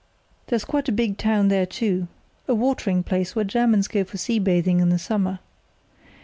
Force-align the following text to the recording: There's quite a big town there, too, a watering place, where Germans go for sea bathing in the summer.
There's 0.47 0.65
quite 0.65 0.89
a 0.89 0.91
big 0.91 1.19
town 1.19 1.49
there, 1.49 1.67
too, 1.67 2.07
a 2.47 2.55
watering 2.55 3.03
place, 3.03 3.35
where 3.35 3.45
Germans 3.45 3.87
go 3.87 4.03
for 4.03 4.17
sea 4.17 4.39
bathing 4.39 4.79
in 4.79 4.89
the 4.89 4.97
summer. 4.97 5.37